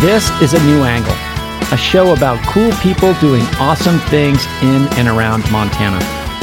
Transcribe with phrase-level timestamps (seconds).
[0.00, 1.12] This is a new angle,
[1.72, 5.98] a show about cool people doing awesome things in and around Montana.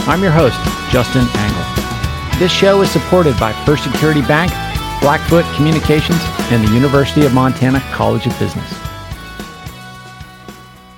[0.05, 0.59] I'm your host,
[0.91, 2.37] Justin Angle.
[2.37, 4.51] This show is supported by First Security Bank,
[4.99, 6.19] Blackfoot Communications,
[6.51, 8.69] and the University of Montana College of Business.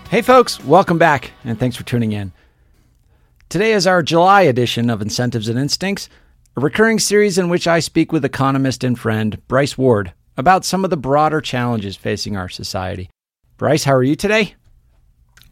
[0.10, 2.32] Hey, folks, welcome back, and thanks for tuning in.
[3.50, 6.10] Today is our July edition of Incentives and Instincts,
[6.56, 10.84] a recurring series in which I speak with economist and friend Bryce Ward about some
[10.84, 13.10] of the broader challenges facing our society.
[13.58, 14.56] Bryce, how are you today?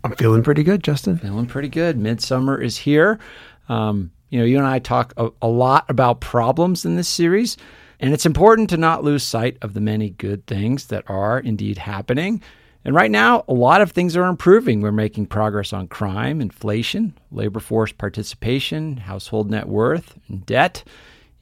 [0.04, 1.18] I'm feeling pretty good, Justin.
[1.18, 1.98] Feeling pretty good.
[1.98, 3.20] Midsummer is here.
[3.68, 7.58] Um, you know, you and I talk a, a lot about problems in this series,
[8.00, 11.80] and it's important to not lose sight of the many good things that are indeed
[11.80, 12.44] happening.
[12.84, 14.82] And right now, a lot of things are improving.
[14.82, 20.84] We're making progress on crime, inflation, labor force participation, household net worth, and debt.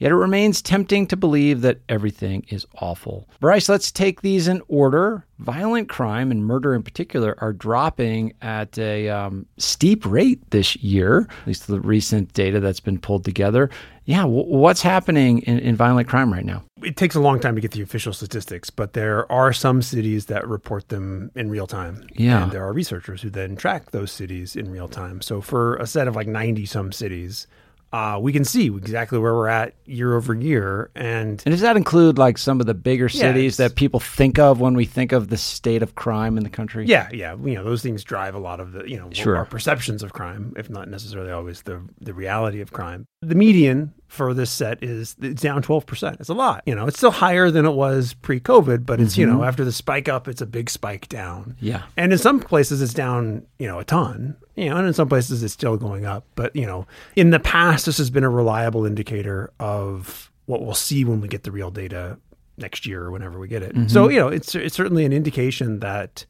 [0.03, 3.29] Yet it remains tempting to believe that everything is awful.
[3.39, 5.25] Bryce, let's take these in order.
[5.39, 11.29] Violent crime and murder in particular are dropping at a um, steep rate this year,
[11.39, 13.69] at least the recent data that's been pulled together.
[14.03, 16.65] Yeah, w- what's happening in, in violent crime right now?
[16.81, 20.25] It takes a long time to get the official statistics, but there are some cities
[20.25, 22.05] that report them in real time.
[22.17, 22.43] Yeah.
[22.43, 25.21] And there are researchers who then track those cities in real time.
[25.21, 27.47] So for a set of like 90 some cities,
[27.93, 30.89] uh, we can see exactly where we're at year over year.
[30.95, 34.39] And, And does that include like some of the bigger Yeah, cities that people think
[34.39, 36.85] of when we think of the state of crime in the country?
[36.87, 39.37] yeah, yeah, you know, those things drive a lot of the, you know, Sure.
[39.37, 43.05] our perceptions of crime, if not necessarily always the, the reality of crime.
[43.21, 46.19] The median for this set is it's down 12%.
[46.19, 46.61] It's a lot.
[46.67, 49.45] You know, it's still higher than it was pre COVID, but it's, you know, mm-hmm.
[49.45, 51.57] after the spike up, it's a big spike down.
[51.59, 51.81] Yeah.
[51.97, 54.35] And in some places it's down, you know, a ton.
[54.55, 56.25] You know, and in some places it's still going up.
[56.35, 60.75] But, you know, in the past this has been a reliable indicator of what we'll
[60.75, 62.19] see when we get the real data
[62.57, 63.73] next year or whenever we get it.
[63.89, 64.11] So, mm-hmm.
[64.11, 66.27] you know, it's it's certainly an indication that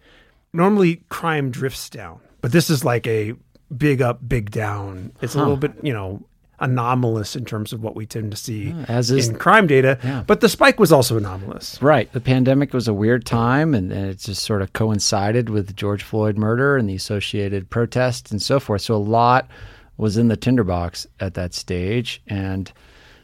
[0.53, 2.21] normally crime drifts down.
[2.39, 3.33] But this is like a
[3.75, 5.11] big up, big down.
[5.21, 6.23] It's a little bit, you know,
[6.59, 9.97] anomalous in terms of what we tend to see as is- in crime data.
[10.03, 10.23] Yeah.
[10.25, 11.81] But the spike was also anomalous.
[11.81, 12.11] Right.
[12.13, 15.73] The pandemic was a weird time, and, and it just sort of coincided with the
[15.73, 18.81] George Floyd murder and the associated protests and so forth.
[18.81, 19.49] So a lot
[19.97, 22.21] was in the tinderbox at that stage.
[22.27, 22.71] And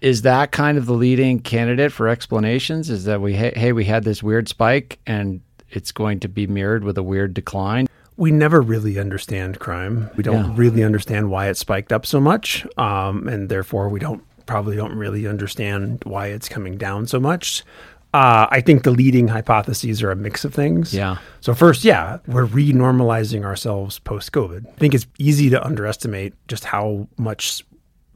[0.01, 2.89] is that kind of the leading candidate for explanations?
[2.89, 6.47] Is that we, hey, hey we had this weird spike and it's going to be
[6.47, 7.87] mirrored with a weird decline?
[8.19, 10.09] We never really understand crime.
[10.15, 10.53] We don't Yeah.
[10.55, 14.93] really understand why it spiked up so much, um, and therefore we don't probably don't
[14.95, 17.63] really understand why it's coming down so much.
[18.13, 20.93] Uh, I think the leading hypotheses are a mix of things.
[20.93, 21.17] Yeah.
[21.41, 24.67] So first, yeah, we're renormalizing ourselves post COVID.
[24.67, 27.63] I think it's easy to underestimate just how much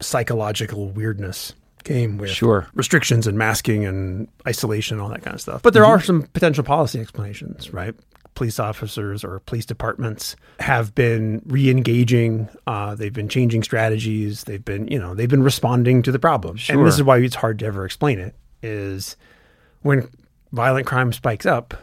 [0.00, 1.54] psychological weirdness
[1.84, 2.66] came with Sure.
[2.74, 5.62] restrictions and masking and isolation, and all that kind of stuff.
[5.62, 7.94] But there are some potential policy explanations, right?
[8.34, 12.48] Police officers or police departments have been re-engaging.
[12.66, 14.44] Uh, they've been changing strategies.
[14.44, 16.56] They've been, you know, they've been responding to the problem.
[16.56, 16.76] Sure.
[16.76, 18.34] And this is why it's hard to ever explain it.
[18.62, 19.16] Is
[19.82, 20.08] when
[20.52, 21.74] violent crime spikes up,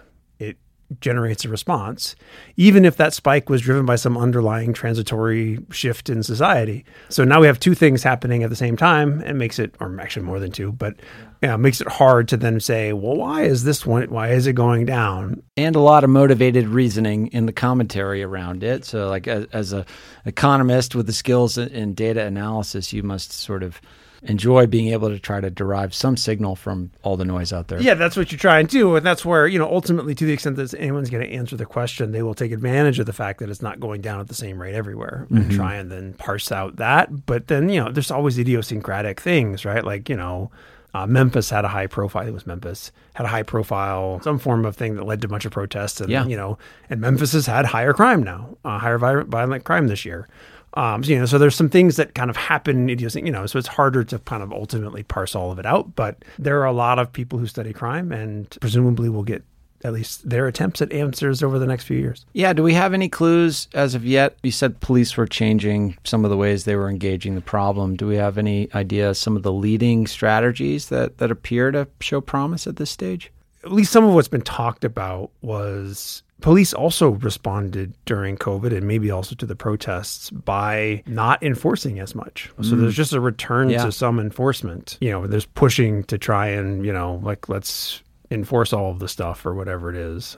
[1.00, 2.16] generates a response,
[2.57, 6.84] even if that spike was driven by some underlying transitory shift in society.
[7.09, 9.22] So now we have two things happening at the same time.
[9.22, 10.96] It makes it, or actually more than two, but
[11.41, 14.09] yeah, makes it hard to then say, well, why is this one?
[14.09, 15.41] Why is it going down?
[15.57, 18.85] and a lot of motivated reasoning in the commentary around it.
[18.85, 19.85] So, like as, as a
[20.25, 23.81] economist with the skills in data analysis, you must sort of
[24.24, 27.82] enjoy being able to try to derive some signal from all the noise out there.
[27.82, 28.96] Yeah, that's what you try and do.
[28.96, 31.66] And that's where, you know, ultimately, to the extent that anyone's going to answer the
[31.66, 34.36] question, they will take advantage of the fact that it's not going down at the
[34.36, 37.26] same rate everywhere and try and then parse out that.
[37.26, 39.84] But then, you know, there's always idiosyncratic things, right?
[39.84, 40.52] Like, you know,
[40.94, 42.28] uh, Memphis had a high profile.
[42.28, 45.30] It was Memphis had a high profile, some form of thing that led to a
[45.30, 46.26] bunch of protests, and Yeah.
[46.26, 46.58] you know,
[46.90, 50.28] and Memphis has had higher crime now, uh, higher vi- violent crime this year.
[50.76, 53.59] Um, so, you know, so there's some things that kind of happen, you know, so
[53.59, 55.96] it's harder to kind of ultimately parse all of it out.
[55.96, 59.44] But there are a lot of people who study crime, and presumably will get
[59.84, 62.26] at least their attempts at answers over the next few years.
[62.34, 62.53] Yeah.
[62.53, 64.38] Do we have any clues as of yet?
[64.44, 67.96] You said police were changing some of the ways they were engaging the problem.
[67.96, 72.22] Do we have any idea some of the leading strategies that, that appear to show
[72.22, 73.32] promise at this stage?
[73.63, 78.87] At least some of what's been talked about was police also responded during COVID and
[78.87, 82.52] maybe also to the protests by not enforcing as much.
[82.61, 82.97] So there's mm.
[82.97, 83.85] just a return Yeah.
[83.85, 84.97] to some enforcement.
[85.02, 89.08] You know, there's pushing to try and, you know, like let's enforce all of the
[89.08, 90.37] stuff or whatever it is.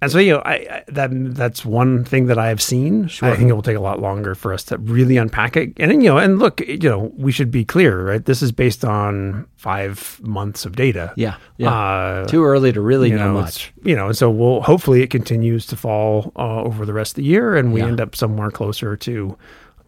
[0.00, 3.06] And so, you know, I, I that that's one thing that I have seen.
[3.20, 5.72] I think it will take a lot longer for us to really unpack it.
[5.78, 8.24] And you know, and look, you know, we should be clear, right?
[8.24, 11.12] This is based on five months of data.
[11.16, 11.36] Yeah.
[11.56, 11.72] Yeah.
[11.74, 13.72] Uh, Too early to really you know, know, much.
[13.82, 17.16] you know, and so we'll hopefully it continues to fall uh, over the rest of
[17.16, 17.88] the year, and we Yeah.
[17.88, 19.36] end up somewhere closer to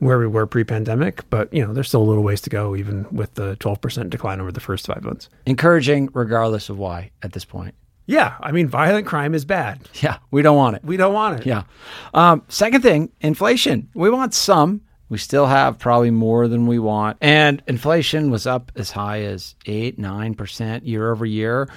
[0.00, 1.28] where we were pre-pandemic.
[1.30, 4.40] But you know, there's still a little ways to go, even with the 12% decline
[4.40, 5.28] over the first five months.
[5.46, 7.74] Encouraging regardless of why at this point.
[8.10, 9.88] Yeah, I mean, violent crime is bad.
[9.94, 10.18] Yeah.
[10.30, 10.84] We don't want it.
[10.84, 11.46] We don't want it.
[11.46, 11.62] Yeah.
[12.12, 13.88] Um, second thing, inflation.
[13.94, 14.80] We want some.
[15.08, 17.18] We still have probably more than we want.
[17.20, 21.68] And inflation was up as high as 8, 9% year over year.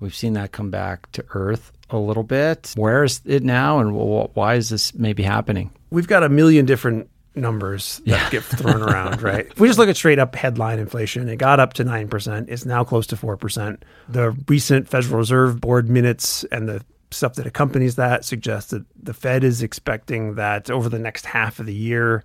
[0.00, 2.74] We've seen that come back to earth a little bit.
[2.76, 5.70] Where is it now and why is this maybe happening?
[5.90, 9.46] we've got a million different numbers that get thrown around, right?
[9.46, 12.48] If we just look at straight up headline inflation, it got up to 9%.
[12.48, 13.78] It's now close to 4%.
[14.08, 19.14] The recent Federal Reserve Board minutes and the stuff that accompanies that suggests that the
[19.14, 22.24] Fed is expecting that over the next half of the year,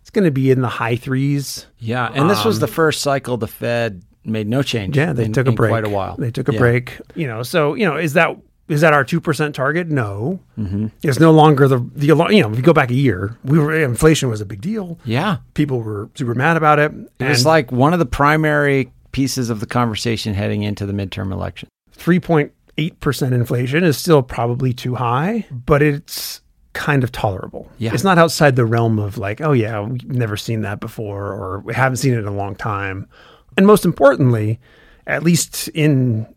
[0.00, 1.66] it's going to be in the high threes.
[1.78, 2.10] Yeah.
[2.14, 4.96] And this was the um, first cycle the Fed made no change.
[4.96, 5.70] Yeah, they in- took a break.
[5.70, 6.16] quite a while.
[6.16, 6.58] They took a Yeah.
[6.58, 7.00] break.
[7.14, 8.36] You know, so you know, is that
[8.70, 9.88] is that our two percent target?
[9.88, 10.86] No, mm-hmm.
[11.02, 12.50] it's no longer the the you know.
[12.50, 14.98] If you go back a year, we were inflation was a big deal.
[15.04, 15.38] Yeah.
[15.54, 16.92] People were super mad about it.
[17.18, 21.32] It was like one of the primary pieces of the conversation heading into the midterm
[21.32, 21.68] election.
[21.96, 26.40] 3.8% inflation is still probably too high, but it's
[26.72, 27.68] kind of tolerable.
[27.78, 27.92] Yeah.
[27.92, 31.60] It's not outside the realm of like, oh, yeah, we've never seen that before, or
[31.60, 33.08] we haven't seen it in a long time.
[33.56, 34.60] And most importantly,
[35.06, 36.32] at least in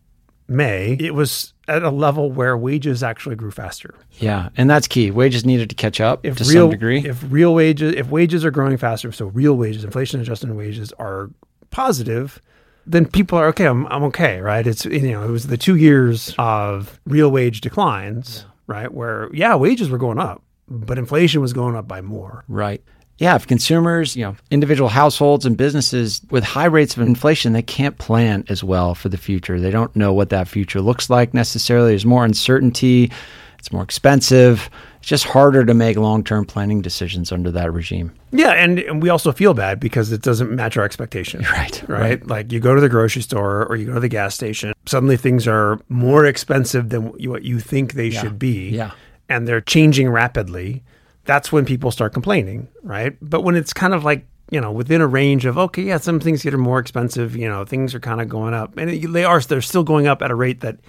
[0.48, 3.96] May, it was at a level where wages actually grew faster.
[4.20, 5.12] Yeah, and that's key.
[5.12, 7.00] Wages needed to catch up If to real some degree.
[7.06, 11.30] if real wages if wages are growing faster, so real wages, inflation adjusted wages are
[11.72, 12.42] positive,
[12.86, 13.66] then people are okay.
[13.66, 14.66] I'm I'm okay, right?
[14.66, 18.94] It's you know it was the two years of real wage declines, right?
[18.94, 22.44] Where yeah, wages were going up, but inflation was going up by more.
[22.48, 22.82] right.
[23.20, 27.62] Yeah, if consumers, you know, individual households and businesses with high rates of inflation, they
[27.62, 29.60] can't plan as well for the future.
[29.60, 31.90] They don't know what that future looks like necessarily.
[31.92, 33.12] There's more uncertainty.
[33.60, 34.70] It's more expensive.
[34.98, 38.12] It's just harder to make long-term planning decisions under that regime.
[38.32, 41.46] Yeah, and, and we also feel bad because it doesn't match our expectations.
[41.52, 42.28] Right, Right.
[42.28, 45.18] Like you go to the grocery store or you go to the gas station, suddenly
[45.18, 48.70] things are more expensive than what you, what you think they should be.
[48.70, 48.92] Yeah.
[49.30, 50.84] And they're changing rapidly.
[51.26, 53.16] That's when people start complaining, right?
[53.22, 56.20] But when it's kind of like, you know, within a range of, okay, yeah, some
[56.20, 58.78] things get more expensive, you know, things are kind of going up.
[58.78, 60.80] And it, they are, they're still going up at a rate that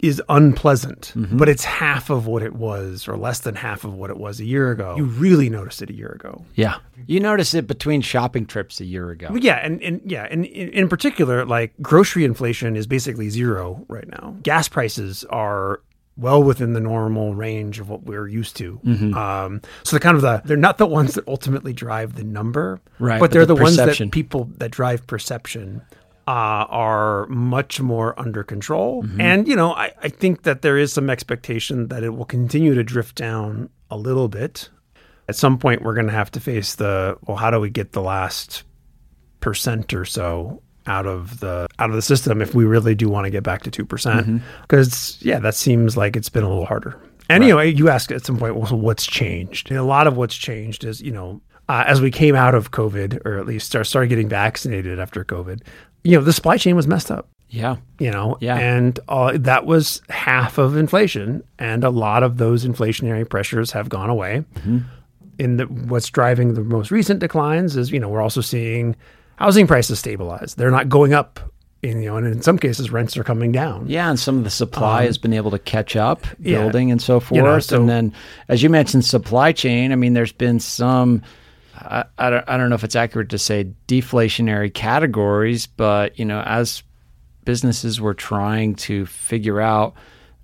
[0.00, 1.38] is unpleasant, Mm-hmm.
[1.38, 4.38] but it's half of what it was or less than half of what it was
[4.38, 4.94] a year ago.
[4.96, 6.44] You really noticed it a year ago.
[6.56, 6.76] Yeah.
[7.06, 9.28] You notice it between shopping trips a year ago.
[9.30, 13.86] Well, yeah, and, and yeah, and in, in particular, like grocery inflation is basically zero
[13.88, 14.36] right now.
[14.42, 15.80] Gas prices are
[16.16, 18.80] well within the normal range of what we're used to.
[18.84, 19.14] Mm-hmm.
[19.14, 22.80] Um, so they're kind of the they're not the ones that ultimately drive the number,
[22.98, 25.82] Right, But but they're the the, ones that people that drive perception
[26.26, 26.30] uh,
[26.70, 29.02] are much more under control.
[29.02, 29.20] Mm-hmm.
[29.20, 32.74] And you know, I, I think that there is some expectation that it will continue
[32.74, 34.70] to drift down a little bit.
[35.28, 37.36] At some point, we're going to have to face the well.
[37.36, 38.64] How do we get the last
[39.40, 43.24] percent or so out of the out of the system if we really do want
[43.24, 44.42] to get back to two percent?
[44.62, 46.98] Because yeah, that seems like it's been a little harder.
[47.30, 49.70] And you know, you ask at some point, well, so what's changed?
[49.70, 51.40] And a lot of what's changed is you know,
[51.70, 55.24] uh, as we came out of COVID, or at least start, started getting vaccinated after
[55.24, 55.62] COVID,
[56.02, 57.76] you know, the supply chain was messed up Yeah.
[57.98, 58.58] you know Yeah.
[58.58, 63.88] and uh, that was half of inflation and a lot of those inflationary pressures have
[63.88, 64.44] gone away
[65.38, 68.94] in the, what's driving the most recent declines is you know we're also seeing
[69.36, 71.40] housing prices stabilize they're not going up
[71.82, 74.44] in, you know and in some cases rents are coming down Yeah, and some of
[74.44, 76.58] the supply has been able to catch up, Um, yeah.
[76.62, 77.36] building and so forth.
[77.36, 78.12] You know, so- and then,
[78.48, 79.92] as you mentioned, supply chain.
[79.92, 81.20] I mean, there's been some.
[81.76, 82.44] I, I don't.
[82.48, 86.82] I don't know if it's accurate to say deflationary categories, but you know, as
[87.44, 89.92] businesses were trying to figure out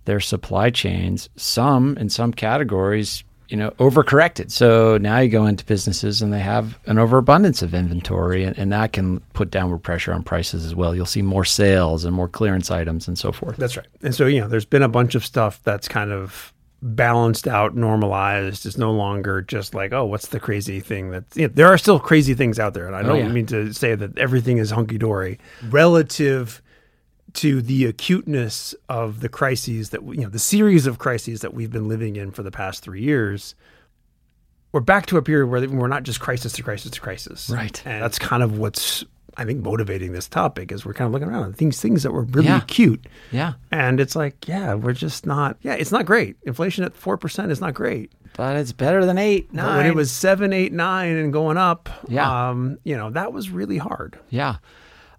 [0.04, 4.50] their supply chains, some in some categories, you know, overcorrected.
[4.50, 8.73] So now you go into businesses and they have an overabundance of inventory, and, and
[8.73, 10.95] that can put downward pressure on prices as well.
[10.95, 13.57] You'll see more sales and more clearance items and so forth.
[13.57, 13.87] That's right.
[14.02, 16.52] And so, you know, there's been a bunch of stuff that's kind of
[16.83, 18.64] balanced out, normalized.
[18.66, 21.76] It's no longer just like, oh, what's the crazy thing that you know, there are
[21.76, 22.87] still crazy things out there.
[22.87, 23.28] And I oh, don't yeah.
[23.28, 25.38] mean to say that everything is hunky dory
[25.69, 26.62] relative
[27.35, 31.71] to the acuteness of the crises that you know, the series of crises that we've
[31.71, 33.55] been living in for the past three years.
[34.73, 37.51] We're back to a period where we're not just crisis to crisis to crisis.
[37.51, 37.83] Right.
[37.85, 39.05] And that's kind of what's
[39.37, 42.11] I think, motivating this topic is we're kind of looking around at things, things that
[42.13, 42.61] were really Yeah.
[42.67, 43.07] cute.
[43.31, 43.55] Yeah.
[43.71, 46.37] And it's like, yeah, we're just not, yeah, it's not great.
[46.43, 48.13] Inflation at 4% is not great.
[48.37, 49.77] But it's better than eight, But nine.
[49.79, 52.51] when it was seven, eight, nine, and going up, Yeah.
[52.51, 54.19] um, you know, that was really hard.
[54.31, 54.57] Yeah.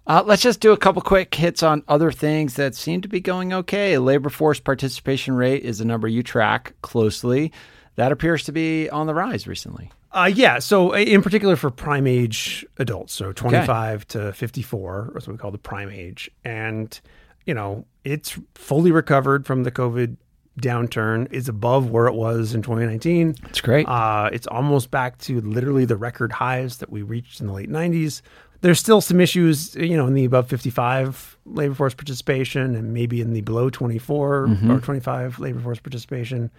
[0.06, 3.20] Uh, let's just do a couple quick hits on other things that seem to be
[3.20, 3.98] going okay.
[3.98, 7.52] Labor force participation rate is a number you track closely.
[7.96, 9.90] That appears to be on the rise recently.
[10.10, 10.58] Uh, yeah.
[10.58, 15.38] So, uh, in particular for prime age adults, so 25 to 54 is what we
[15.38, 16.30] call the prime age.
[16.44, 16.98] And,
[17.46, 20.16] you know, it's fully recovered from the COVID
[20.60, 23.36] downturn, is above where it was in 2019.
[23.48, 23.88] It's great.
[23.88, 27.70] Uh, it's almost back to literally the record highs that we reached in the late
[27.70, 28.20] 90s.
[28.62, 33.20] There's still some issues, you know, in the above 55 labor force participation and maybe
[33.20, 36.50] in the below 24 or 25 labor force participation.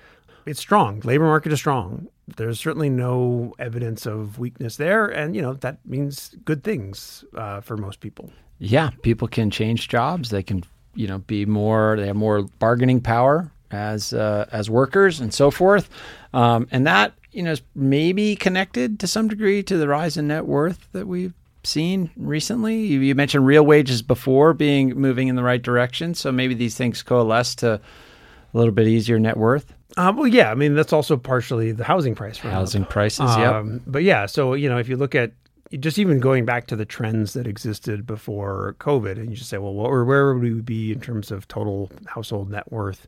[0.45, 0.99] It's strong.
[1.05, 2.07] Labor market is strong.
[2.35, 7.61] There's certainly no evidence of weakness there, and you know that means good things uh,
[7.61, 8.29] for most people.
[8.59, 10.29] yeah, people can change jobs.
[10.29, 10.63] They can,
[10.95, 11.95] you know, be more.
[11.97, 15.89] They have more bargaining power as uh, as workers and so forth.
[16.33, 20.27] Um, and that, you know, is maybe connected to some degree to the rise in
[20.27, 22.85] net worth that we've seen recently.
[22.85, 26.75] You, you mentioned real wages before being moving in the right direction, so maybe these
[26.77, 29.73] things coalesce to a little bit easier net worth.
[29.95, 32.39] Uh, well, yeah, I mean that's also partially the housing price.
[32.39, 32.51] up.
[32.51, 33.53] Housing prices, yep.
[33.53, 35.33] Um, But yeah, so you know, if you look at
[35.79, 39.57] just even going back to the trends that existed before COVID, and you just say,
[39.57, 43.07] well, what, where would we be in terms of total household net worth?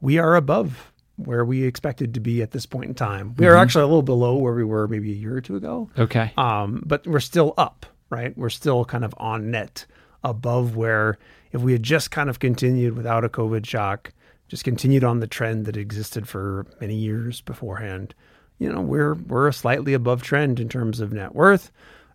[0.00, 3.34] We are above where we expected to be at this point in time.
[3.36, 3.62] We are Mm-hmm.
[3.62, 5.90] actually a little below where we were maybe a year or two ago.
[5.98, 6.32] Okay.
[6.36, 8.36] Um, but we're still up, right?
[8.38, 9.84] We're still kind of on net
[10.24, 11.18] above where
[11.52, 14.12] if we had just kind of continued without a COVID shock,
[14.48, 18.14] just continued on the trend that existed for many years beforehand,
[18.58, 21.70] you know, we're we're slightly above trend in terms of net worth,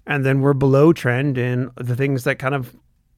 [0.08, 2.76] and then we're below trend in the things that kind of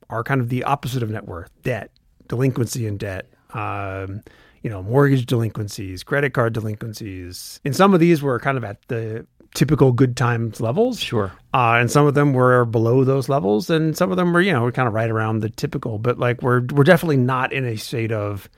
[0.09, 1.89] are kind of the opposite of net worth: debt,
[2.27, 3.27] delinquency, and debt.
[3.53, 4.21] Um,
[4.65, 7.59] you know, mortgage delinquencies, credit card delinquencies.
[7.63, 10.99] And some of these, we're kind of at the typical good times levels.
[10.99, 11.31] Sure.
[11.53, 14.51] Uh, and some of them were below those levels, and some of them were, you
[14.51, 15.99] know, kind of right around the typical.
[15.99, 18.49] But like, we're we're definitely not in a state of,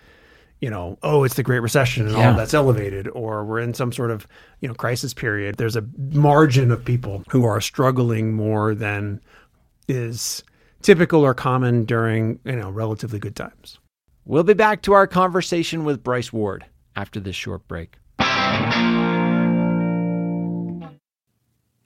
[0.61, 2.31] you know, oh, it's the Great Recession and Yeah.
[2.31, 4.25] all that's elevated, or we're in some sort of,
[4.61, 5.57] you know, crisis period.
[5.57, 5.83] There's a
[6.13, 9.19] margin of people who are struggling more than
[9.89, 10.41] is
[10.81, 13.77] typical or common during, you know, relatively good times.
[14.29, 16.65] We'll be back to our conversation with Bryce Ward
[16.98, 17.96] after this short break.
[18.19, 18.25] A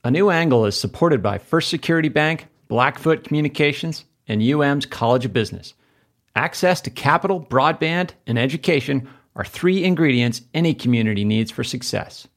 [0.09, 5.75] New Angle is supported by First Security Bank, Blackfoot Communications, and UM's College of Business.
[6.35, 12.27] Access to capital, broadband, and education are three ingredients any community needs for success.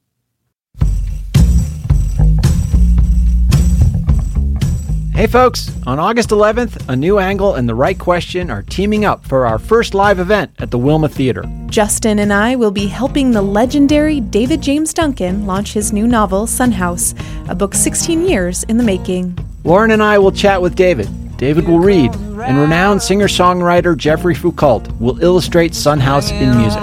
[5.14, 9.24] Hey folks, on August 11th, A New Angle and The Right Question are teaming up
[9.24, 11.44] for our first live event at the Wilma Theater.
[11.66, 16.46] Justin and I will be helping the legendary David James Duncan launch his new novel,
[16.46, 17.14] Sunhouse,
[17.48, 19.38] a book 16 years in the making.
[19.62, 21.08] Lauren and I will chat with David.
[21.36, 26.82] David will read, and renowned singer songwriter Jeffrey Foucault will illustrate Sunhouse in music.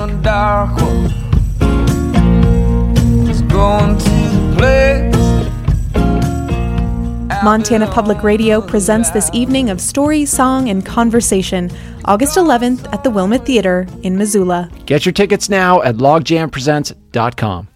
[7.43, 11.71] Montana Public Radio presents this evening of story, song, and conversation,
[12.05, 14.69] August 11th at the Wilma Theater in Missoula.
[14.85, 17.67] Get your tickets now at logjampresents.com.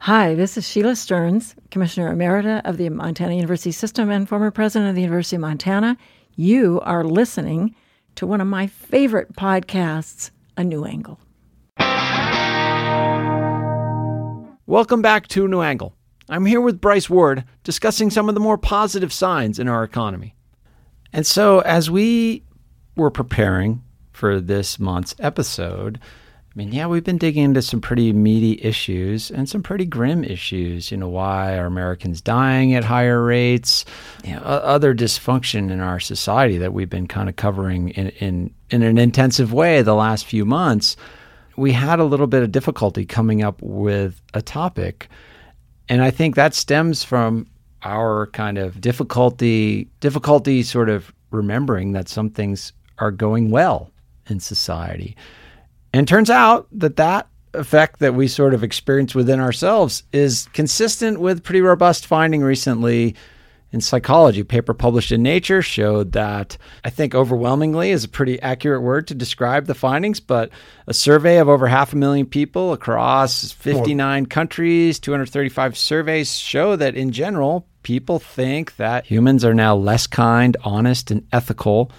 [0.00, 4.88] Hi, this is Sheila Stearns, Commissioner Emerita of the Montana University System and former president
[4.88, 5.96] of the University of Montana.
[6.34, 7.76] You are listening
[8.16, 11.20] to one of my favorite podcasts, A New Angle.
[14.66, 15.94] Welcome back to New Angle.
[16.28, 20.34] I'm here with Bryce Ward discussing some of the more positive signs in our economy.
[21.12, 22.44] And so, as we
[22.96, 25.98] were preparing for this month's episode,
[26.54, 30.22] I mean, yeah, we've been digging into some pretty meaty issues and some pretty grim
[30.22, 30.90] issues.
[30.90, 33.86] You know, why are Americans dying at higher rates?
[34.22, 38.54] You know, other dysfunction in our society that we've been kind of covering in, in,
[38.68, 40.94] in an intensive way the last few months.
[41.56, 45.08] We had a little bit of difficulty coming up with a topic.
[45.88, 47.46] And I think that stems from
[47.82, 53.90] our kind of difficulty, difficulty sort of remembering that some things are going well
[54.28, 55.16] in society.
[55.92, 61.20] And turns out that that effect that we sort of experience within ourselves is consistent
[61.20, 63.14] with pretty robust finding recently
[63.72, 64.40] in psychology.
[64.40, 69.08] A paper published in Nature showed that I think overwhelmingly is a pretty accurate word
[69.08, 70.50] to describe the findings, but
[70.86, 76.94] a survey of over half a million people across 59 countries, 235 surveys show that
[76.94, 81.90] in general, people think that humans are now less kind, honest, and ethical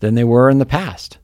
[0.00, 1.18] than they were in the past.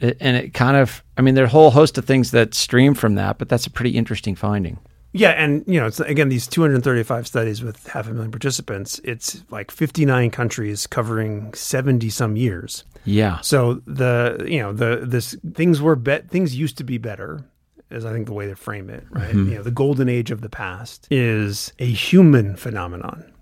[0.00, 2.54] It, and it kind of, I mean, there are a whole host of things that
[2.54, 4.78] stream from that, but that's a pretty interesting finding.
[5.16, 9.00] Yeah, and you know, it's again these 235 studies with half a million participants.
[9.04, 12.82] It's like 59 countries covering 70 some years.
[13.04, 13.40] Yeah.
[13.40, 17.44] So the you know the this things were bet things used to be better,
[17.92, 19.04] is I think the way to frame it.
[19.08, 19.28] Right.
[19.28, 19.50] Mm-hmm.
[19.50, 23.32] You know, the golden age of the past is a human phenomenon,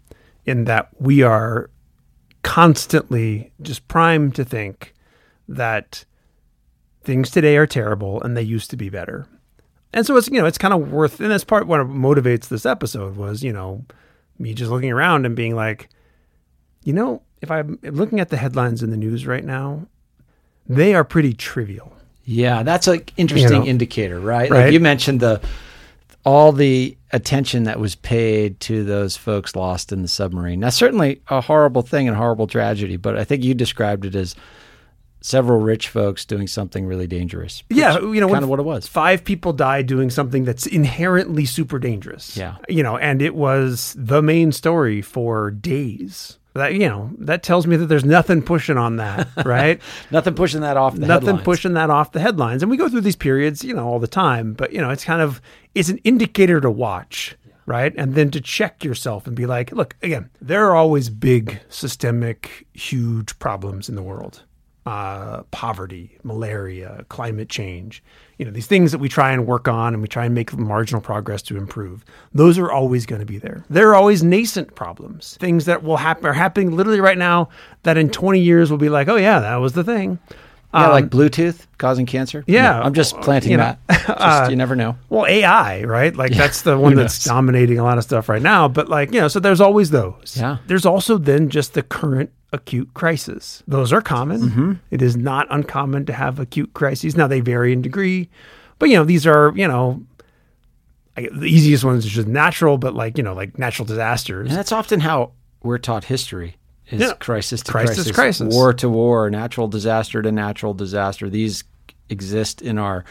[0.44, 1.70] in that we are
[2.42, 4.92] constantly just primed to think
[5.48, 6.04] that
[7.02, 9.26] things today are terrible and they used to be better.
[9.92, 12.64] And so it's you know it's kind of worth and that's part what motivates this
[12.64, 13.84] episode was you know
[14.38, 15.88] me just looking around and being like,
[16.84, 19.86] you know, if I'm looking at the headlines in the news right now,
[20.66, 21.92] they are pretty trivial.
[22.24, 24.50] Yeah, that's an interesting You know, indicator, right?
[24.50, 24.64] right?
[24.64, 25.40] Like you mentioned the
[26.24, 30.60] all the attention that was paid to those folks lost in the submarine.
[30.60, 34.14] Now, certainly a horrible thing and a horrible tragedy, but I think you described it
[34.14, 34.36] as
[35.22, 37.62] several rich folks doing something really dangerous.
[37.70, 38.86] Yeah, you know, kind of what it was.
[38.86, 42.36] Five people died doing something that's inherently super dangerous.
[42.36, 42.56] Yeah.
[42.68, 46.38] you know, and it was the main story for days.
[46.54, 49.80] That you know, that tells me that there's nothing pushing on that, right?
[50.10, 51.44] Nothing pushing that off the nothing headlines.
[51.44, 52.62] pushing that off the headlines.
[52.62, 54.52] And we go through these periods, you know, all the time.
[54.52, 55.40] But you know, it's kind of
[55.74, 57.94] it's an indicator to watch, right?
[57.96, 62.66] And then to check yourself and be like, look, again, there are always big, systemic,
[62.74, 64.42] huge problems in the world.
[64.84, 68.02] Uh, poverty, malaria, climate change,
[68.36, 70.52] you know, these things that we try and work on and we try and make
[70.58, 72.04] marginal progress to improve.
[72.34, 73.64] Those are always going to be there.
[73.70, 77.48] There are always nascent problems, things that will happen are happening literally right now
[77.84, 80.18] that in 20 years will be like, oh yeah, that was the thing.
[80.74, 82.42] Yeah, Um, like Bluetooth causing cancer.
[82.48, 82.72] yeah.
[82.72, 84.04] No, I'm just planting You know, that.
[84.18, 84.96] Just, you never know.
[85.10, 86.16] Well, AI, right?
[86.16, 88.66] Like that's the one that's dominating a lot of stuff right now.
[88.66, 90.34] But like, you know, so there's always those.
[90.36, 90.56] Yeah.
[90.66, 93.62] There's also then just the current acute crisis.
[93.66, 94.40] Those are common.
[94.42, 94.72] Mm-hmm.
[94.90, 97.16] It is not uncommon to have acute crises.
[97.16, 98.28] Now they vary in degree,
[98.78, 100.02] but you know, these are, you know,
[101.16, 104.48] I, the easiest ones is just natural, but like, you know, like natural disasters.
[104.48, 105.32] And that's often how
[105.62, 106.56] we're taught history
[106.90, 107.12] is Yeah.
[107.14, 108.54] crisis to Crisis, crisis, crisis.
[108.54, 111.28] war to war, natural disaster to natural disaster.
[111.30, 111.64] These
[112.08, 113.04] exist in our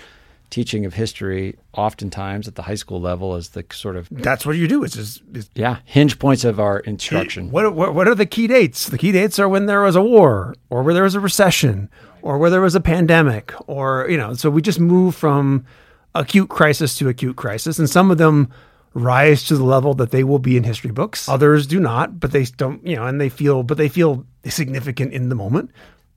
[0.52, 4.58] teaching of history oftentimes at the high school level as the sort of That's what
[4.58, 4.84] you do.
[4.84, 7.50] It's just, it's yeah hinge points of our instruction.
[7.50, 8.88] What, what what are the key dates?
[8.88, 11.90] The key dates are when there was a war, or where there was a recession,
[12.22, 14.36] or where there was a pandemic, or you know.
[14.36, 15.66] So we just move from
[16.14, 18.52] acute crisis to acute crisis, and some of them
[18.94, 21.30] rise to the level that they will be in history books.
[21.30, 25.14] Others do not, but they don't, you know, and they feel, but they feel significant
[25.14, 25.72] in the moment.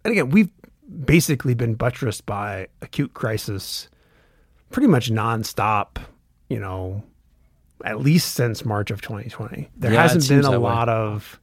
[0.04, 0.50] And again, we've
[1.04, 3.88] basically been buttressed by acute crisis,
[4.74, 5.96] pretty much nonstop.
[6.48, 7.02] You know,
[7.84, 9.70] at least since March of 2020.
[9.76, 10.70] There Yeah, hasn't been a that way.
[10.70, 11.40] lot of,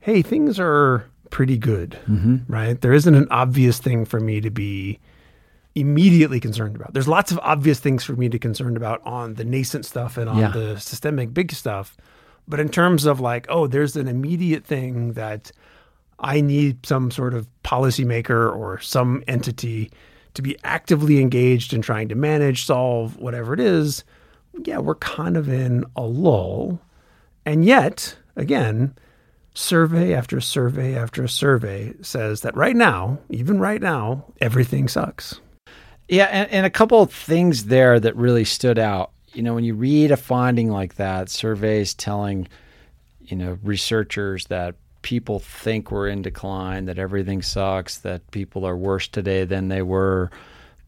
[0.00, 2.52] hey, things are pretty good, Mm-hmm.
[2.52, 2.78] right?
[2.80, 5.00] There isn't an obvious thing for me to be
[5.74, 6.92] immediately concerned about.
[6.92, 10.28] There's lots of obvious things for me to concerned about on the nascent stuff and
[10.28, 10.50] on Yeah.
[10.50, 11.96] the systemic big stuff.
[12.46, 15.50] But in terms of like, oh, there's an immediate thing that
[16.18, 19.90] I need some sort of policymaker or some entity
[20.34, 24.04] to be actively engaged in trying to manage, solve, whatever it is.
[24.64, 26.80] Yeah, we're kind of in a lull.
[27.44, 28.94] And yet, again,
[29.54, 35.40] survey after survey after survey says that right now, even right now, everything sucks.
[36.08, 39.12] Yeah, and, and a couple of things there that really stood out.
[39.32, 42.48] You know, when you read a finding like that, surveys telling,
[43.20, 48.76] you know, researchers that people think we're in decline, that everything sucks, that people are
[48.76, 50.30] worse today than they were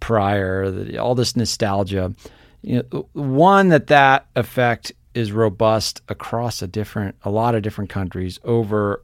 [0.01, 2.15] prior, that, all this nostalgia.
[2.63, 7.91] You know, one that that effect is robust across a different, a lot of different
[7.91, 9.03] countries over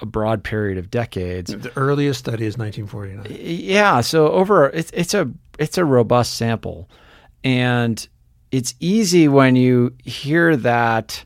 [0.00, 1.50] a broad period of decades.
[1.50, 3.36] The earliest study is 1949.
[3.40, 6.88] Yeah, so over it's it's a it's a robust sample,
[7.42, 8.06] and
[8.52, 11.24] it's easy when you hear that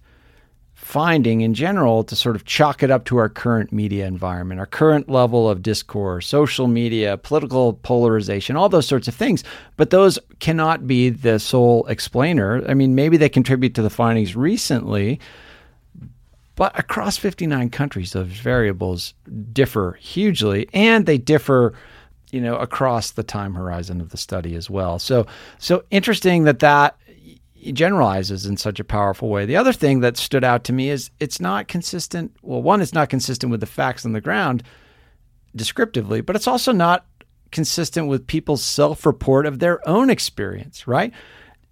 [0.82, 4.66] finding in general to sort of chalk it up to our current media environment, our
[4.66, 9.44] current level of discourse, social media, political polarization, all those sorts of things.
[9.76, 12.68] But those cannot be the sole explainer.
[12.68, 15.20] I mean, maybe they contribute to the findings recently,
[16.56, 19.14] but across 59 countries, those variables
[19.52, 21.74] differ hugely, and they differ,
[22.32, 24.98] you know, across the time horizon of the study as well.
[24.98, 26.96] So, so interesting that that
[27.70, 29.46] generalizes in such a powerful way.
[29.46, 32.34] The other thing that stood out to me is it's not consistent.
[32.42, 34.64] Well, one, it's not consistent with the facts on the ground
[35.54, 37.06] descriptively, but it's also not
[37.52, 41.12] consistent with people's self report of their own experience, right?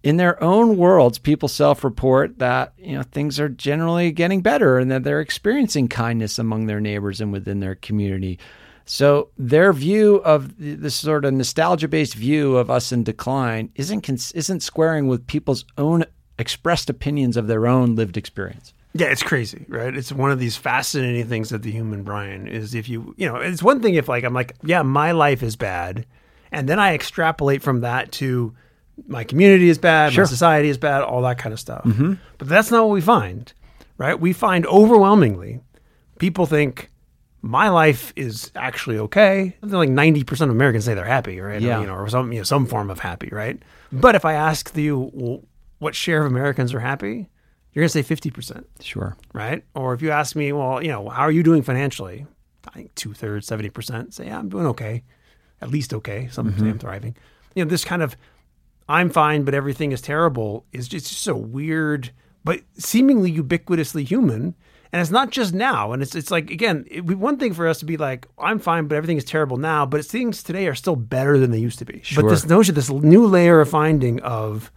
[0.03, 4.79] In their own worlds, people self report that, you know, things are generally getting better
[4.79, 8.39] and that they're experiencing kindness among their neighbors and within their community.
[8.93, 14.33] So their view of this sort of nostalgia-based view of us in decline isn't cons-
[14.33, 16.05] isn't squaring with people's own
[16.41, 18.75] expressed opinions of their own lived experience.
[18.93, 19.97] Yeah, it's crazy, right?
[19.97, 23.37] It's one of these fascinating things of the human brain is if you, you know,
[23.37, 26.05] it's one thing if like I'm like, yeah, my life is bad,
[26.51, 28.53] and then I extrapolate from that to
[29.07, 30.25] my community is bad, Sure.
[30.25, 31.85] my society is bad, all that kind of stuff.
[31.85, 32.15] Mm-hmm.
[32.39, 33.53] But that's not what we find,
[33.99, 34.19] right?
[34.19, 35.61] We find overwhelmingly
[36.19, 36.91] people think
[37.43, 39.57] my life is actually okay.
[39.61, 41.61] Something like ninety percent of Americans say they're happy, right?
[41.61, 41.81] Yeah.
[41.81, 43.61] you know, or some you know, some form of happy, right?
[43.93, 45.43] But if I ask you, well,
[45.79, 47.29] what share of Americans are happy?
[47.73, 49.17] You're gonna say fifty percent Sure.
[49.33, 49.65] right?
[49.75, 52.27] Or if you ask me, well, you know, how are you doing financially?
[52.69, 55.03] I think two thirds, seventy percent say, yeah, I'm doing okay,
[55.61, 56.29] at least okay.
[56.31, 56.79] Some say I'm mm-hmm.
[56.79, 57.17] thriving.
[57.55, 58.17] You know, this kind of
[58.89, 62.11] I'm fine, but everything is terrible is just, just so weird,
[62.45, 64.57] but seemingly ubiquitously human.
[64.93, 65.93] And it's not just now.
[65.93, 68.87] And it's it's like again, it one thing for us to be like, I'm fine,
[68.89, 69.87] but everything is terrible now.
[69.87, 72.01] But it's, things today are still better than they used to be.
[72.03, 72.23] Sure.
[72.25, 74.73] But this notion, this new layer of finding of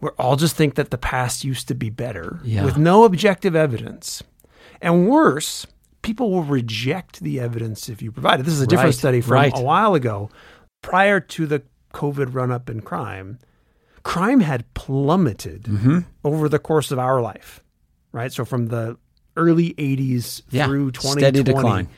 [0.00, 2.64] we all just think that the past used to be better Yeah.
[2.64, 4.22] with no objective evidence.
[4.80, 5.64] And worse,
[6.02, 8.42] people will reject the evidence if you provide it.
[8.44, 9.52] This is a different Right, study from right.
[9.56, 10.28] a while ago.
[10.82, 11.62] Prior to the
[11.94, 13.38] COVID run up in crime,
[14.02, 15.98] crime had plummeted Mm-hmm.
[16.24, 17.60] over the course of our life,
[18.10, 18.32] right?
[18.32, 18.96] So from the
[19.36, 21.88] early 80s Yeah, through steady 2020, decline.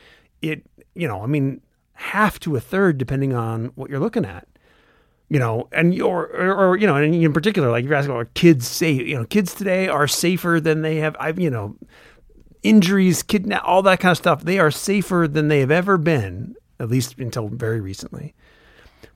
[0.41, 1.61] it, you know, I mean,
[1.93, 4.47] half to a third, depending on what you're looking at
[5.29, 8.33] you know, and or, or, or you know, and in particular, like you're asking about
[8.35, 11.15] kids safe, you know, kids today are safer than they have.
[11.19, 11.75] I've, you know,
[12.63, 14.43] injuries, kidnap, all that kind of stuff.
[14.43, 18.35] They are safer than they have ever been, at least until very recently.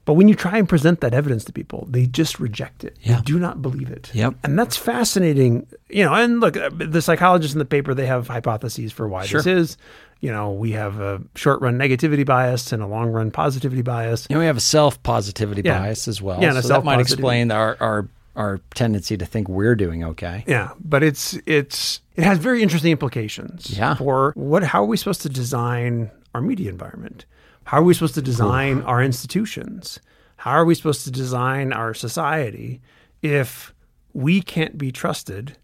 [0.05, 2.97] But when you try and present that evidence to people, they just reject it.
[3.01, 3.17] Yeah.
[3.17, 4.09] They do not believe it.
[4.13, 4.35] Yep.
[4.43, 5.67] And that's fascinating.
[5.89, 9.25] You know, and look, uh, the psychologists in the paper, they have hypotheses for why
[9.25, 9.41] Sure.
[9.41, 9.77] this is.
[10.21, 14.25] You know, we have a short run negativity bias and a long run positivity bias.
[14.29, 15.79] And we have a self positivity Yeah.
[15.79, 16.41] bias as well.
[16.41, 20.03] Yeah, and a so that might explain our, our our tendency to think we're doing
[20.03, 20.43] okay.
[20.47, 23.95] Yeah, but it's it's it has very interesting implications Yeah.
[23.95, 27.25] for what how are we supposed to design our media environment?
[27.69, 29.99] How are we supposed to design our institutions?
[30.37, 32.81] How are we supposed to design our society
[33.21, 33.75] if
[34.11, 35.55] we can't be trusted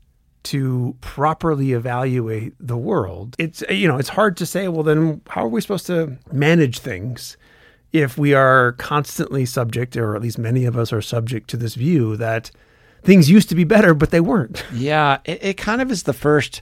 [0.44, 3.36] to properly evaluate the world?
[3.40, 6.78] It's you know, it's hard to say, well then how are we supposed to manage
[6.78, 7.38] things
[7.92, 11.74] if we are constantly subject or at least many of us are subject to this
[11.74, 12.52] view that
[13.02, 14.64] things used to be better but they weren't.
[14.76, 16.62] Yeah, it, it kind of is the first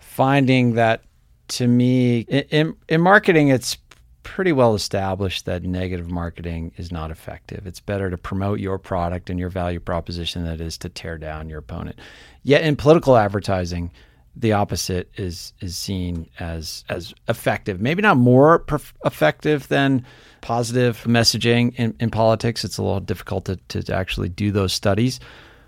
[0.00, 1.04] finding that
[1.48, 3.76] to me in, in, in marketing, it's
[4.22, 7.66] pretty well established that negative marketing is not effective.
[7.66, 11.18] It's better to promote your product and your value proposition than it is to tear
[11.18, 11.98] down your opponent.
[12.42, 13.90] Yet in political advertising,
[14.34, 17.80] the opposite is is seen as as effective.
[17.80, 18.64] Maybe not more
[19.04, 20.06] effective than
[20.40, 22.64] positive messaging in, in politics.
[22.64, 25.20] It's a little difficult to, to actually do those studies.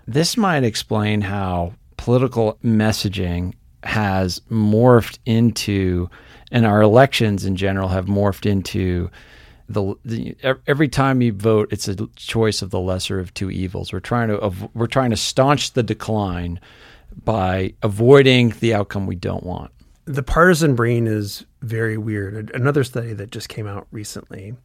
[0.07, 3.53] This might explain how political messaging
[3.85, 6.09] has morphed into,
[6.51, 9.09] and our elections in general have morphed into
[9.67, 10.35] the, the
[10.67, 13.91] every time you vote, it's a choice of the lesser of two evils.
[13.91, 16.59] We're trying to we're trying to staunch the decline
[17.23, 19.71] by avoiding the outcome we don't want.
[20.05, 22.51] The partisan brain is very weird.
[22.53, 24.55] Another study that just came out recently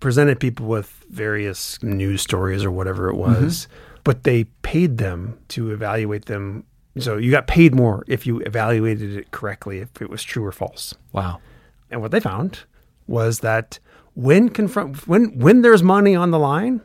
[0.00, 4.00] presented people with various news stories or whatever it was, mm-hmm.
[4.04, 6.64] but they paid them to evaluate them.
[6.98, 10.52] So you got paid more if you evaluated it correctly, if it was true or
[10.52, 10.94] false.
[11.12, 11.40] Wow.
[11.90, 12.60] And what they found
[13.06, 13.78] was that
[14.14, 16.80] when confront when when there's money on the line,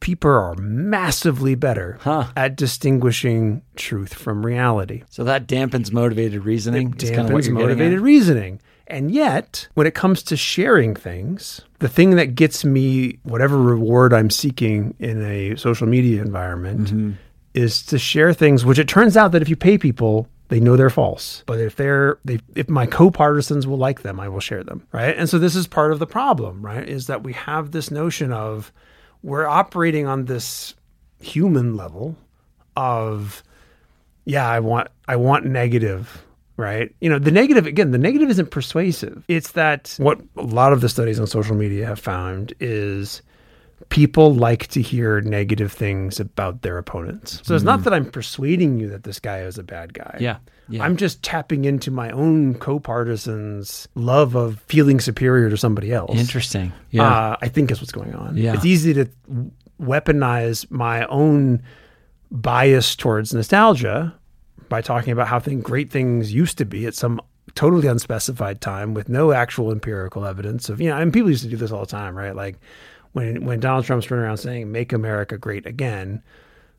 [0.00, 2.26] people are massively better Huh.
[2.36, 5.02] at distinguishing truth from reality.
[5.10, 6.92] So that dampens motivated reasoning.
[6.92, 7.60] kinda dampens you're getting at?
[7.62, 8.60] motivated reasoning.
[8.88, 14.12] And yet, when it comes to sharing things, the thing that gets me whatever reward
[14.12, 17.10] I'm seeking in a social media environment Mm-hmm.
[17.56, 20.76] Is to share things which it turns out that if you pay people, they know
[20.76, 21.42] they're false.
[21.46, 25.16] But if they're they if my co-partisans will like them, I will share them, right?
[25.16, 26.86] And so this is part of the problem, right?
[26.88, 28.72] Is that we have this notion of
[29.22, 30.74] we're operating on this
[31.20, 32.14] human level
[32.76, 33.42] of
[34.26, 36.24] yeah, I want I want negative,
[36.58, 36.94] right?
[37.00, 39.24] You know, the negative again, the negative isn't persuasive.
[39.28, 43.22] It's that what a lot of the studies on social media have found is
[43.88, 47.40] people like to hear negative things about their opponents.
[47.44, 50.16] So it's not that I'm persuading you that this guy is a bad guy.
[50.20, 50.38] Yeah.
[50.68, 50.82] Yeah.
[50.82, 56.18] I'm just tapping into my own co-partisans' love of feeling superior to somebody else.
[56.18, 56.72] Interesting.
[56.90, 57.04] Yeah.
[57.04, 58.36] Uh, I think is what's going on.
[58.36, 58.54] Yeah.
[58.54, 59.08] It's easy to
[59.80, 61.62] weaponize my own
[62.30, 64.14] bias towards nostalgia
[64.68, 67.20] by talking about how thing, great things used to be at some
[67.54, 71.48] totally unspecified time with no actual empirical evidence of, you know, and people used to
[71.48, 72.34] do this all the time, right?
[72.34, 72.56] Like
[73.16, 76.22] when, when Donald Trump's running around saying, make America great again,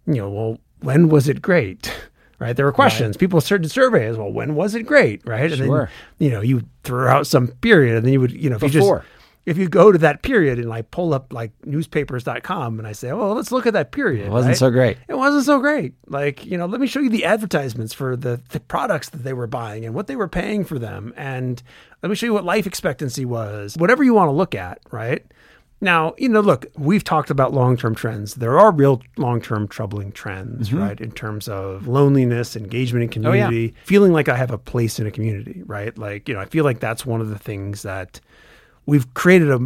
[0.06, 1.92] you know, well, when was it great?
[2.40, 2.56] Right.
[2.56, 3.18] There were questions.
[3.18, 4.16] People started surveys.
[4.16, 5.26] Well, when was it great?
[5.26, 5.52] Right.
[5.52, 5.90] And Sure.
[6.20, 8.62] then, you know, you throw out some period and then you would, you know, if
[8.62, 9.06] you just,
[9.48, 13.12] if you go to that period and I pull up like newspapers.com and I say,
[13.12, 14.28] well, let's look at that period.
[14.28, 14.58] it wasn't right?
[14.60, 14.98] so great.
[15.08, 15.96] It wasn't so great.
[16.06, 19.34] Like, you know, let me show you the advertisements for the, the products that they
[19.34, 21.16] were buying and what they were paying for them.
[21.18, 21.64] And
[22.04, 23.76] let me show you what life expectancy was.
[23.78, 25.26] Whatever you want to look at, right?
[25.80, 28.36] Now, you know, look, we've talked about long term trends.
[28.36, 30.80] There are real long term troubling trends, mm-hmm.
[30.80, 31.00] right?
[31.00, 33.46] In terms of loneliness, engagement in Oh, yeah.
[33.46, 35.96] community, feeling like I have a place in a community, right?
[35.98, 38.20] Like, you know, I feel like that's one of the things that
[38.88, 39.60] we've created a,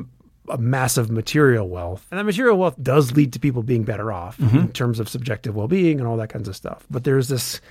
[0.49, 2.05] a massive material wealth.
[2.11, 4.57] And that material wealth does lead to people being better off mm-hmm.
[4.57, 6.85] in terms of subjective well being and all that kinds of stuff.
[6.89, 7.61] But there's this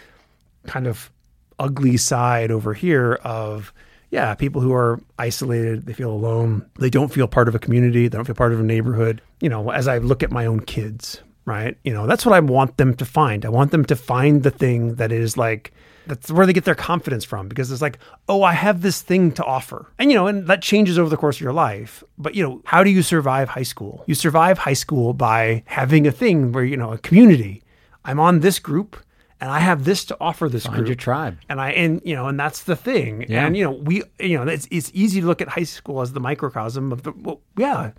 [0.66, 1.11] kind of
[1.59, 3.74] ugly side over here of
[4.10, 8.08] yeah, people who are isolated, they feel alone, they don't feel part of a community,
[8.08, 9.22] they don't feel part of a neighborhood.
[9.40, 11.76] You know, as I look at my own kids, right?
[11.84, 13.44] You know, that's what I want them to find.
[13.46, 15.72] I want them to find the thing that is like
[16.06, 19.30] that's where they get their confidence from because it's like, oh, I have this thing
[19.32, 19.92] to offer.
[19.98, 22.02] And you know, and that changes over the course of your life.
[22.18, 24.02] But you know, how do you survive high school?
[24.06, 27.62] You survive high school by having a thing where, you know, a community.
[28.04, 28.96] I'm on this group
[29.40, 30.88] and I have this to offer this Find group.
[30.88, 31.38] your tribe.
[31.48, 33.24] And I and you know, and that's the thing.
[33.29, 33.46] Yeah.
[33.46, 36.12] And you know, we you know, it's it's easy to look at high school as
[36.12, 37.92] the microcosm of the well, yeah.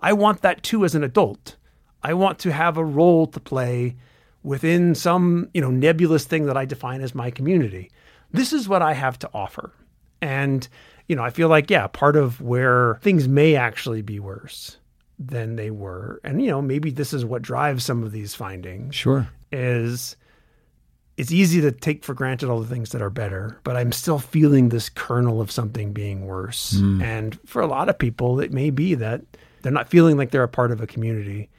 [0.00, 1.56] I want that too as an adult.
[2.02, 3.96] I want to have a role to play
[4.42, 7.90] within some, you know, nebulous thing that I define as my community.
[8.32, 9.72] This is what I have to offer.
[10.20, 10.66] And
[11.08, 14.78] you know, I feel like yeah, part of where things may actually be worse
[15.18, 16.20] than they were.
[16.24, 19.28] And you know, maybe this is what drives some of these findings Sure.
[19.52, 20.16] is
[21.16, 24.18] it's easy to take for granted all the things that are better, but I'm still
[24.18, 26.78] feeling this kernel of something being worse.
[26.78, 27.02] Hmm.
[27.02, 29.22] And for a lot of people, it may be that
[29.62, 31.50] they're not feeling like they're a part of a community,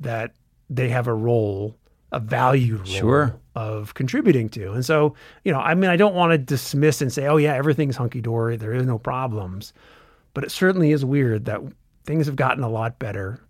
[0.00, 0.34] that
[0.70, 1.74] they have a role,
[2.12, 3.40] a valued role Sure.
[3.54, 4.72] of contributing to.
[4.72, 7.54] And so, you know, I mean, I don't want to dismiss and say, oh, yeah,
[7.54, 9.72] everything's hunky dory, there is no problems.
[10.34, 11.60] But it certainly is weird that
[12.04, 13.40] things have gotten a lot better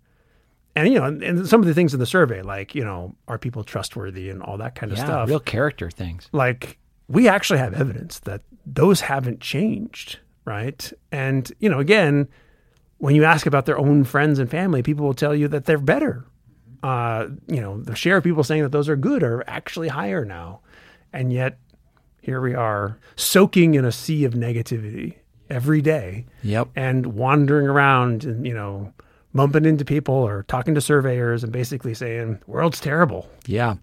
[0.75, 3.15] and you know, and, and some of the things in the survey, like you know,
[3.27, 5.05] are people trustworthy and all that kind of Yeah.
[5.05, 5.29] stuff.
[5.29, 6.29] Real character things.
[6.31, 6.77] Like
[7.07, 10.91] we actually have evidence that those haven't changed, right?
[11.11, 12.27] And you know, again,
[12.99, 15.77] when you ask about their own friends and family, people will tell you that they're
[15.77, 16.25] better.
[16.83, 20.23] Uh, you know, the share of people saying that those are good are actually higher
[20.23, 20.61] now,
[21.11, 21.57] and yet
[22.21, 25.15] here we are soaking in a sea of negativity
[25.49, 26.69] every day Yep.
[26.75, 28.93] and wandering around and you know
[29.33, 33.75] bumping into people or talking to surveyors and basically saying world's terrible Yeah.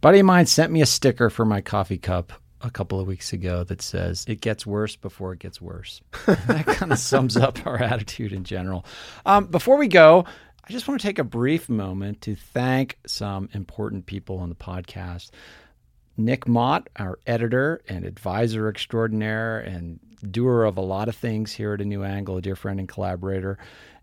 [0.00, 3.32] Buddy of mine sent me a sticker for my coffee cup a couple of weeks
[3.32, 6.00] ago that says, It gets worse before it gets worse.
[6.26, 8.84] that kind of sums up our attitude in general.
[9.26, 10.24] Um, before we go,
[10.68, 14.54] I just want to take a brief moment to thank some important people on the
[14.54, 15.30] podcast.
[16.16, 21.74] Nick Mott, our editor and advisor extraordinaire and doer of a lot of things here
[21.74, 23.56] at A New Angle, a dear friend and collaborator,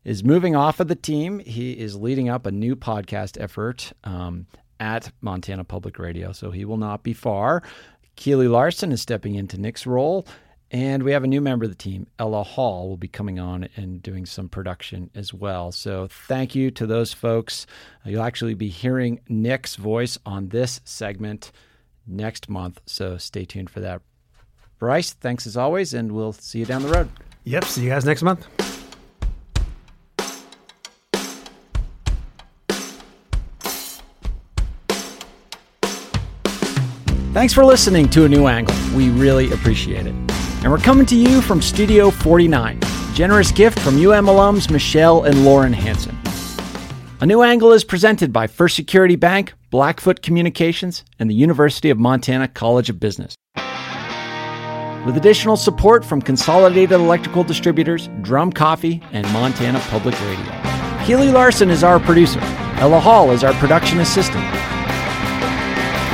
[0.05, 1.39] is moving off of the team.
[1.39, 4.45] He is leading up a new podcast effort um,
[4.79, 7.63] at Montana Public Radio, so he will not be far.
[8.15, 10.25] Keely Larson is stepping into Nick's role.
[10.71, 13.69] And we have a new member of the team, Ella Hall, will be coming on
[13.75, 15.71] and doing some production as well.
[15.71, 17.67] So thank you to those folks.
[18.05, 21.51] Uh, You'll actually be hearing Nick's voice on this segment
[22.07, 22.81] next month.
[22.87, 24.01] So stay tuned for that.
[24.79, 27.09] Bryce, thanks as always, and we'll see you down the road.
[27.43, 28.47] yep see you guys next month
[37.35, 38.73] Thanks for listening to A New Angle.
[38.95, 40.15] We really appreciate it.
[40.63, 42.79] And we're coming to you from Studio 49.
[43.13, 46.17] Generous gift from UM alums Michelle and Lauren Hansen.
[47.19, 51.99] A New Angle is presented by First Security Bank, Blackfoot Communications, and the University of
[51.99, 53.35] Montana College of Business.
[55.05, 61.05] With additional support from Consolidated Electrical Distributors, Drum Coffee, and Montana Public Radio.
[61.05, 62.39] Keely Larson is our producer.
[62.79, 64.45] Ella Hall is our production assistant.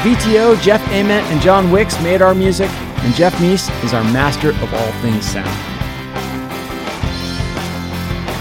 [0.02, 4.50] VTO, Jeff Ament, and John Wicks made our music, and Jeff Meese is our master
[4.50, 5.48] of all things sound.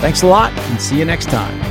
[0.00, 1.69] Thanks a lot, and see you next time.